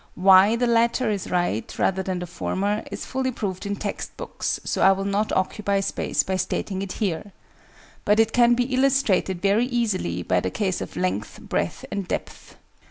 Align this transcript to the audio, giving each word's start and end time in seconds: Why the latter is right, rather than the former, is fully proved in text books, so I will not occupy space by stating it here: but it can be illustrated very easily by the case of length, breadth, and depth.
Why 0.15 0.55
the 0.55 0.65
latter 0.65 1.11
is 1.11 1.29
right, 1.29 1.77
rather 1.77 2.01
than 2.01 2.17
the 2.17 2.25
former, 2.25 2.83
is 2.91 3.05
fully 3.05 3.31
proved 3.31 3.67
in 3.67 3.75
text 3.75 4.17
books, 4.17 4.59
so 4.63 4.81
I 4.81 4.93
will 4.93 5.05
not 5.05 5.31
occupy 5.31 5.79
space 5.81 6.23
by 6.23 6.37
stating 6.37 6.81
it 6.81 6.93
here: 6.93 7.33
but 8.03 8.19
it 8.19 8.33
can 8.33 8.55
be 8.55 8.63
illustrated 8.73 9.43
very 9.43 9.67
easily 9.67 10.23
by 10.23 10.39
the 10.39 10.49
case 10.49 10.81
of 10.81 10.97
length, 10.97 11.39
breadth, 11.39 11.85
and 11.91 12.07
depth. 12.07 12.55